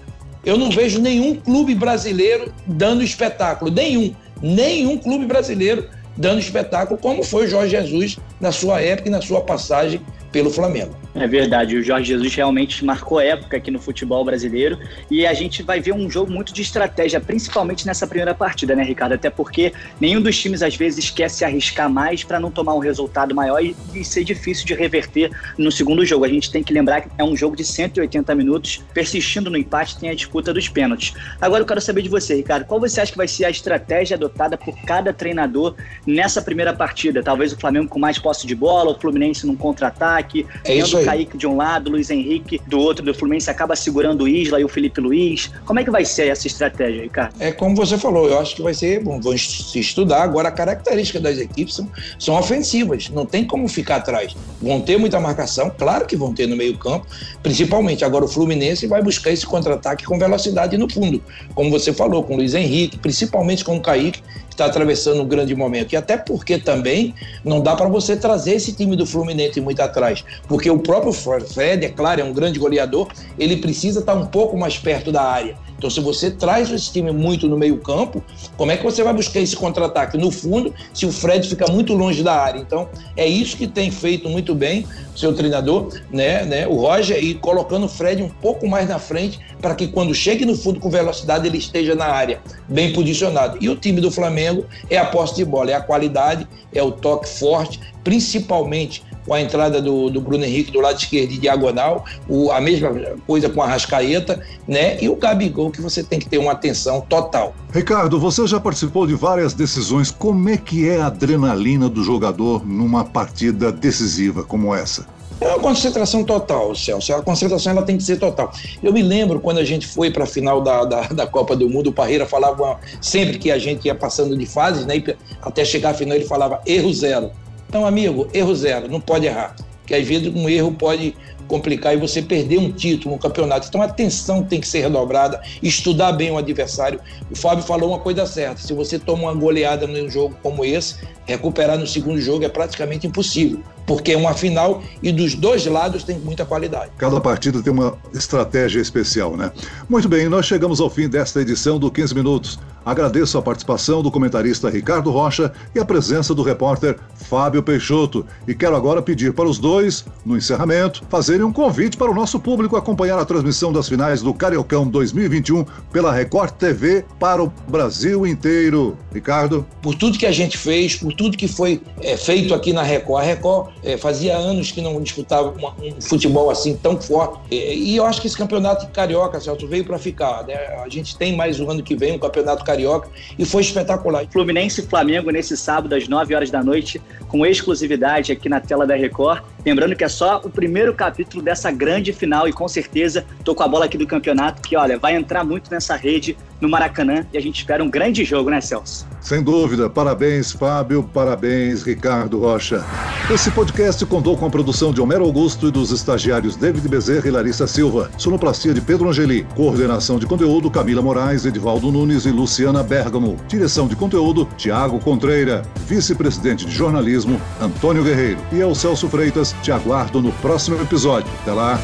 Eu 0.46 0.58
não 0.58 0.70
vejo 0.70 1.00
nenhum 1.00 1.34
clube 1.34 1.74
brasileiro 1.74 2.54
dando 2.68 3.02
espetáculo. 3.02 3.72
Nenhum. 3.72 4.14
Nenhum 4.42 4.98
clube 4.98 5.26
brasileiro 5.26 5.88
dando 6.18 6.40
espetáculo 6.40 7.00
como 7.00 7.24
foi 7.24 7.46
o 7.46 7.48
Jorge 7.48 7.72
Jesus 7.72 8.18
na 8.42 8.52
sua 8.52 8.82
época 8.82 9.08
e 9.08 9.12
na 9.12 9.22
sua 9.22 9.40
passagem 9.40 10.02
pelo 10.30 10.50
Flamengo. 10.50 10.94
É 11.14 11.28
verdade, 11.28 11.76
o 11.76 11.84
Jorge 11.84 12.08
Jesus 12.08 12.34
realmente 12.34 12.86
marcou 12.86 13.20
época 13.20 13.58
aqui 13.58 13.70
no 13.70 13.80
futebol 13.80 14.24
brasileiro 14.24 14.80
e 15.10 15.26
a 15.26 15.34
gente 15.34 15.62
vai 15.62 15.82
ver 15.82 15.94
um 15.94 16.10
jogo 16.10 16.32
muito 16.32 16.54
de 16.54 16.62
estratégia, 16.62 17.20
principalmente 17.20 17.86
nessa 17.86 18.08
primeira 18.08 18.34
partida, 18.34 18.74
né, 18.76 18.84
Ricardo? 18.84 19.14
Até 19.14 19.30
porque 19.30 19.74
nenhum 20.00 20.22
dos 20.22 20.40
times 20.40 20.62
às 20.62 20.76
vezes 20.76 21.10
quer 21.10 21.30
se 21.30 21.44
arriscar 21.44 21.90
mais 21.90 22.24
para 22.24 22.40
não 22.40 22.50
tomar 22.50 22.76
um 22.76 22.80
resultado 22.80 23.36
maior 23.36 23.62
e, 23.62 23.76
ser 24.06 24.24
difícil 24.24 24.66
de 24.66 24.74
reverter 24.74 25.30
no 25.58 25.72
segundo 25.72 26.06
jogo. 26.06 26.24
A 26.24 26.30
gente 26.30 26.50
tem 26.50 26.64
que 26.64 26.74
lembrar 26.74 27.02
que 27.02 27.10
é 27.18 27.24
um 27.24 27.36
jogo 27.36 27.56
de 27.56 27.66
180 27.66 28.34
minutos, 28.34 28.82
persistindo 28.94 29.50
no 29.50 29.58
empate, 29.58 29.98
tem 29.98 30.10
a 30.10 30.16
disputa 30.16 30.54
dos 30.54 30.70
pênaltis. 30.70 31.14
Agora 31.42 31.62
eu 31.62 31.68
quero 31.68 31.82
saber 31.82 32.04
de 32.04 32.10
você, 32.10 32.36
Ricardo, 32.36 32.66
qual 32.66 32.80
você 32.80 33.02
acha 33.02 33.12
que 33.12 33.18
vai 33.18 33.28
ser 33.28 33.46
a 33.46 33.50
estratégia 33.50 34.16
adotada 34.16 34.58
por 34.58 34.76
cada 34.86 35.12
treinador 35.12 35.76
nessa 36.06 36.42
primeira 36.42 36.74
partida? 36.74 37.22
Talvez 37.22 37.52
o 37.52 37.58
Flamengo 37.58 37.90
com 37.90 38.00
mais 38.00 38.18
posse 38.18 38.48
de 38.48 38.56
bola, 38.56 38.92
o 38.92 39.00
Fluminense 39.00 39.46
num 39.46 39.56
contra-ataque, 39.56 40.48
é 40.64 40.76
isso 40.76 41.01
o 41.02 41.06
Kaique 41.06 41.38
de 41.38 41.48
um 41.48 41.56
lado, 41.56 41.90
Luiz 41.92 42.10
Henrique 42.10 42.62
do 42.68 42.80
outro, 42.80 43.04
do 43.04 43.14
Fluminense 43.14 43.50
acaba 43.50 43.76
segurando 43.76 44.24
o 44.24 44.28
Isla 44.28 44.60
e 44.60 44.64
o 44.64 44.70
Felipe 44.70 45.02
Luiz. 45.02 45.52
Como 45.66 45.80
é 45.80 45.84
que 45.84 45.92
vai 45.92 46.06
ser 46.06 46.28
essa 46.28 46.48
estratégia, 46.48 47.04
Ricardo? 47.04 47.34
É 47.40 47.52
como 47.52 47.76
você 47.76 47.98
falou, 47.98 48.28
eu 48.28 48.40
acho 48.40 48.56
que 48.56 48.62
vai 48.62 48.74
ser, 48.74 49.04
bom, 49.04 49.20
vão 49.20 49.38
se 49.38 49.80
estudar. 49.80 50.24
Agora, 50.24 50.50
a 50.50 50.52
característica 50.52 51.20
das 51.20 51.38
equipes 51.38 51.76
são, 51.76 51.90
são 52.18 52.36
ofensivas, 52.38 53.10
não 53.10 53.26
tem 53.26 53.46
como 53.46 53.68
ficar 53.68 53.98
atrás. 53.98 54.36
Vão 54.62 54.82
ter 54.82 54.98
muita 54.98 55.20
marcação, 55.20 55.72
claro 55.76 56.06
que 56.06 56.16
vão 56.16 56.34
ter 56.34 56.48
no 56.48 56.56
meio-campo, 56.56 57.06
principalmente. 57.42 58.06
Agora, 58.06 58.26
o 58.26 58.28
Fluminense 58.28 58.88
vai 58.88 59.02
buscar 59.02 59.32
esse 59.32 59.46
contra-ataque 59.46 60.06
com 60.06 60.18
velocidade 60.18 60.78
no 60.78 60.92
fundo, 60.92 61.22
como 61.54 61.70
você 61.70 61.94
falou, 61.94 62.24
com 62.24 62.34
o 62.34 62.38
Luiz 62.38 62.54
Henrique, 62.54 62.98
principalmente 62.98 63.64
com 63.64 63.78
o 63.78 63.82
Kaique, 63.82 64.22
está 64.50 64.66
atravessando 64.66 65.22
um 65.22 65.28
grande 65.28 65.56
momento. 65.56 65.94
E 65.94 65.98
até 65.98 66.18
porque 66.18 66.58
também 66.58 67.16
não 67.44 67.62
dá 67.62 67.76
para 67.76 67.88
você 67.88 68.16
trazer 68.16 68.56
esse 68.56 68.74
time 68.74 68.96
do 68.96 69.06
Fluminense 69.06 69.60
muito 69.60 69.82
atrás, 69.82 70.24
porque 70.48 70.70
o 70.70 70.80
próprio 70.92 71.14
Fred, 71.14 71.86
é 71.86 71.90
claro, 71.90 72.20
é 72.20 72.24
um 72.24 72.34
grande 72.34 72.60
goleador, 72.60 73.08
ele 73.40 73.56
precisa 73.56 74.02
estar 74.02 74.14
um 74.14 74.26
pouco 74.26 74.58
mais 74.58 74.78
perto 74.78 75.10
da 75.10 75.22
área. 75.22 75.56
Então, 75.78 75.90
se 75.90 76.02
você 76.02 76.30
traz 76.30 76.70
esse 76.70 76.92
time 76.92 77.12
muito 77.12 77.48
no 77.48 77.58
meio-campo, 77.58 78.22
como 78.58 78.72
é 78.74 78.78
que 78.78 78.84
você 78.84 79.02
vai 79.02 79.14
buscar 79.14 79.40
esse 79.40 79.56
contra-ataque 79.56 80.18
no 80.18 80.30
fundo 80.30 80.74
se 80.94 81.06
o 81.06 81.12
Fred 81.12 81.48
fica 81.48 81.72
muito 81.72 81.94
longe 81.94 82.22
da 82.22 82.34
área? 82.34 82.60
Então, 82.60 82.90
é 83.16 83.26
isso 83.26 83.56
que 83.56 83.68
tem 83.68 83.90
feito 83.90 84.28
muito 84.28 84.54
bem 84.54 84.86
o 85.16 85.18
seu 85.18 85.34
treinador, 85.34 85.98
né, 86.12 86.44
né, 86.44 86.68
o 86.68 86.76
Roger, 86.76 87.24
e 87.24 87.36
colocando 87.36 87.86
o 87.86 87.90
Fred 87.90 88.22
um 88.22 88.30
pouco 88.30 88.68
mais 88.68 88.90
na 88.90 89.00
frente 89.00 89.40
para 89.62 89.74
que 89.74 89.88
quando 89.88 90.14
chegue 90.14 90.46
no 90.46 90.56
fundo 90.56 90.80
com 90.80 90.90
velocidade 90.90 91.48
ele 91.48 91.58
esteja 91.58 91.96
na 91.96 92.06
área, 92.06 92.42
bem 92.68 92.92
posicionado. 92.92 93.58
E 93.62 93.70
o 93.70 93.78
time 93.78 94.02
do 94.02 94.12
Flamengo 94.12 94.66
é 94.90 94.98
a 94.98 95.06
posse 95.06 95.38
de 95.38 95.46
bola, 95.46 95.72
é 95.72 95.74
a 95.74 95.82
qualidade, 95.82 96.46
é 96.74 96.84
o 96.84 96.92
toque 96.92 97.30
forte, 97.30 97.80
principalmente 98.04 99.04
com 99.26 99.34
a 99.34 99.42
entrada 99.42 99.82
do, 99.82 100.10
do 100.10 100.22
Bruno 100.22 100.44
Henrique 100.44 100.72
do 100.72 100.80
lado 100.80 100.98
esquerdo 100.98 101.30
de 101.30 101.38
diagonal, 101.38 102.06
o, 102.28 102.52
a 102.52 102.60
mesma 102.60 102.90
coisa 103.28 103.50
com 103.50 103.62
a 103.62 103.68
Rascaeta, 103.68 104.42
né? 104.68 104.98
E 105.02 105.10
o 105.10 105.16
Gabigol, 105.16 105.72
que 105.72 105.82
você 105.82 106.04
tem 106.04 106.20
que 106.20 106.28
ter 106.28 106.38
uma 106.38 106.52
atenção 106.52 107.02
total. 107.02 107.54
Ricardo, 107.74 108.20
você 108.20 108.46
já 108.48 108.60
participou 108.60 109.06
de 109.06 109.14
várias 109.14 109.54
decisões. 109.54 110.12
Como 110.12 110.50
é 110.50 110.58
que 110.58 110.90
é 110.90 111.00
a 111.00 111.08
adrenalina 111.08 111.90
do 111.90 112.04
jogador 112.04 112.66
numa 112.66 113.04
partida 113.04 113.72
decisiva 113.72 114.44
como 114.44 114.74
essa? 114.74 115.06
É 115.42 115.48
uma 115.48 115.60
concentração 115.60 116.24
total, 116.24 116.76
Celso. 116.76 117.16
A 117.16 117.24
concentração 117.24 117.72
ela 117.72 117.82
tem 117.82 117.98
que 117.98 118.04
ser 118.04 118.20
total. 118.20 118.54
Eu 118.82 118.94
me 118.94 119.02
lembro 119.02 119.40
quando 119.40 119.58
a 119.58 119.66
gente 119.66 119.88
foi 119.88 120.12
para 120.12 120.24
a 120.24 120.28
final 120.28 120.62
da, 120.62 120.86
da, 120.86 121.02
da, 121.08 121.26
Copa 121.26 121.56
do 121.56 121.68
Mundo, 121.68 121.88
o 121.88 121.92
Parreira 121.92 122.28
falava 122.28 122.80
sempre 123.02 123.40
que 123.40 123.50
a 123.50 123.58
gente 123.58 123.86
ia 123.86 123.96
passando 123.96 124.38
de 124.38 124.46
fases, 124.46 124.86
né? 124.86 125.02
até 125.42 125.66
chegar 125.66 125.90
à 125.90 125.94
final 125.96 126.16
ele 126.16 126.26
falava 126.26 126.62
erro 126.64 126.94
zero. 126.94 127.32
Então, 127.72 127.86
amigo, 127.86 128.28
erro 128.34 128.54
zero, 128.54 128.90
não 128.90 129.00
pode 129.00 129.26
errar. 129.26 129.56
Que 129.86 129.96
às 129.96 130.06
vezes 130.06 130.28
um 130.28 130.50
erro 130.50 130.74
pode 130.74 131.16
complicar 131.52 131.94
e 131.94 131.98
você 131.98 132.22
perder 132.22 132.58
um 132.58 132.72
título, 132.72 133.14
um 133.14 133.18
campeonato. 133.18 133.68
Então 133.68 133.82
a 133.82 133.86
atenção 133.86 134.42
tem 134.42 134.62
que 134.62 134.68
ser 134.68 134.80
redobrada, 134.80 135.42
estudar 135.62 136.14
bem 136.14 136.32
o 136.32 136.38
adversário. 136.38 136.98
O 137.30 137.36
Fábio 137.36 137.62
falou 137.62 137.90
uma 137.90 138.00
coisa 138.00 138.26
certa: 138.26 138.62
se 138.62 138.74
você 138.74 138.98
toma 138.98 139.24
uma 139.24 139.34
goleada 139.34 139.86
num 139.86 140.10
jogo 140.10 140.34
como 140.42 140.64
esse, 140.64 140.96
recuperar 141.26 141.78
no 141.78 141.86
segundo 141.86 142.20
jogo 142.22 142.46
é 142.46 142.50
praticamente 142.50 143.06
impossível, 143.06 143.60
porque 143.86 144.14
é 144.14 144.18
uma 144.18 144.34
final 144.34 144.82
e 145.04 145.12
dos 145.12 145.36
dois 145.36 145.66
lados 145.66 146.04
tem 146.04 146.18
muita 146.18 146.46
qualidade. 146.46 146.92
Cada 146.98 147.20
partida 147.20 147.62
tem 147.62 147.74
uma 147.74 147.98
estratégia 148.14 148.80
especial, 148.80 149.36
né? 149.36 149.52
Muito 149.90 150.08
bem, 150.08 150.30
nós 150.30 150.46
chegamos 150.46 150.80
ao 150.80 150.90
fim 150.90 151.10
desta 151.10 151.42
edição 151.42 151.78
do 151.78 151.92
15 151.92 152.16
Minutos. 152.16 152.60
Agradeço 152.84 153.38
a 153.38 153.42
participação 153.42 154.02
do 154.02 154.10
comentarista 154.10 154.70
Ricardo 154.70 155.12
Rocha 155.12 155.52
e 155.76 155.80
a 155.80 155.86
presença 155.86 156.34
do 156.34 156.42
repórter 156.42 156.98
Fábio 157.14 157.62
Peixoto. 157.62 158.26
E 158.48 158.56
quero 158.56 158.76
agora 158.76 159.04
pedir 159.04 159.34
para 159.34 159.48
os 159.48 159.60
dois, 159.60 160.04
no 160.26 160.36
encerramento, 160.36 161.04
fazerem 161.08 161.41
um 161.44 161.52
convite 161.52 161.98
para 161.98 162.12
o 162.12 162.14
nosso 162.14 162.40
público 162.40 162.76
acompanhar 162.76 163.20
a 163.20 163.26
transmissão 163.26 163.72
das 163.72 163.88
finais 163.88 164.22
do 164.22 164.34
Cariocão 164.34 164.88
2021 164.88 165.66
pela 165.92 166.12
Record 166.12 166.52
TV 166.52 167.06
para 167.20 167.44
o 167.44 167.52
Brasil 167.68 168.28
inteiro. 168.28 168.98
Ricardo? 169.14 169.66
Por 169.82 169.96
tudo 169.96 170.18
que 170.18 170.26
a 170.26 170.32
gente 170.32 170.58
fez, 170.58 170.96
por 170.96 171.14
tudo 171.14 171.38
que 171.38 171.48
foi 171.48 171.82
é, 172.02 172.16
feito 172.18 172.54
aqui 172.54 172.74
na 172.74 172.84
Record. 172.84 173.24
A 173.24 173.26
Record 173.26 173.72
é, 173.84 173.98
fazia 173.98 174.36
anos 174.38 174.72
que 174.72 174.82
não 174.82 175.02
disputava 175.02 175.50
uma, 175.50 175.74
um 175.82 176.02
futebol 176.02 176.50
assim 176.50 176.76
tão 176.76 177.00
forte. 177.00 177.40
É, 177.52 177.74
e 177.74 177.96
eu 177.96 178.06
acho 178.06 178.22
que 178.22 178.28
esse 178.28 178.38
campeonato 178.38 178.88
carioca, 178.88 179.40
Celso, 179.40 179.68
veio 179.68 179.86
para 179.86 179.98
ficar. 179.98 180.44
Né? 180.46 180.56
A 180.84 180.90
gente 180.90 181.18
tem 181.18 181.36
mais 181.36 181.60
um 181.60 181.70
ano 181.70 181.82
que 181.82 181.96
vem 181.96 182.14
um 182.14 182.20
campeonato 182.20 182.64
carioca 182.64 183.10
e 183.38 183.46
foi 183.46 183.62
espetacular. 183.62 184.26
Fluminense 184.32 184.82
e 184.82 184.86
Flamengo 184.86 185.32
nesse 185.32 185.56
sábado 185.58 185.96
às 185.96 186.08
9 186.08 186.36
horas 186.36 186.52
da 186.52 186.64
noite, 186.64 187.02
com 187.28 187.46
exclusividade 187.46 188.32
aqui 188.32 188.50
na 188.50 188.60
tela 188.60 188.86
da 188.86 188.96
Record. 188.96 189.44
Lembrando 189.66 189.96
que 189.96 190.04
é 190.04 190.10
só 190.10 190.42
o 190.44 190.50
primeiro 190.50 190.94
capítulo 190.94 191.31
dessa 191.40 191.70
grande 191.70 192.12
final 192.12 192.48
e 192.48 192.52
com 192.52 192.68
certeza 192.68 193.24
tô 193.44 193.54
com 193.54 193.62
a 193.62 193.68
bola 193.68 193.86
aqui 193.86 193.96
do 193.96 194.08
campeonato 194.08 194.64
que, 194.64 194.76
olha, 194.76 194.98
vai 194.98 195.16
entrar 195.16 195.44
muito 195.44 195.70
nessa 195.70 195.96
rede 195.96 196.36
no 196.60 196.68
Maracanã 196.68 197.28
e 197.32 197.38
a 197.38 197.42
gente 197.42 197.60
espera 197.60 197.84
um 197.84 197.90
grande 197.90 198.26
jogo, 198.26 198.50
né, 198.50 198.60
Celso? 198.60 199.08
Sem 199.22 199.42
dúvida. 199.42 199.90
Parabéns, 199.90 200.52
Fábio. 200.52 201.04
Parabéns, 201.04 201.84
Ricardo 201.84 202.40
Rocha. 202.40 202.84
Esse 203.30 203.52
podcast 203.52 204.06
contou 204.06 204.36
com 204.36 204.46
a 204.46 204.50
produção 204.50 204.92
de 204.92 205.00
Homero 205.00 205.24
Augusto 205.24 205.68
e 205.68 205.72
dos 205.72 205.92
estagiários 205.92 206.56
David 206.56 206.88
Bezerra 206.90 207.28
e 207.28 207.32
Larissa 207.32 207.68
Silva. 207.68 208.10
Sonoplastia 208.18 208.74
de 208.74 208.82
Pedro 208.82 209.08
Angeli. 209.08 209.46
Coordenação 209.56 210.20
de 210.20 210.26
conteúdo 210.26 210.70
Camila 210.70 211.02
Moraes, 211.02 211.46
Edivaldo 211.46 211.92
Nunes 211.92 212.26
e 212.26 212.32
Luciana 212.32 212.84
Bergamo. 212.84 213.38
Direção 213.48 213.88
de 213.88 213.96
conteúdo 213.96 214.48
Tiago 214.58 215.00
Contreira. 215.00 215.62
Vice-presidente 215.88 216.66
de 216.66 216.72
jornalismo 216.72 217.40
Antônio 217.62 218.04
Guerreiro. 218.04 218.40
E 218.52 218.60
eu, 218.60 218.74
Celso 218.74 219.08
Freitas, 219.08 219.56
te 219.62 219.72
aguardo 219.72 220.22
no 220.22 220.32
próximo 220.34 220.82
episódio. 220.82 221.32
Até 221.42 221.54
lá. 221.54 221.80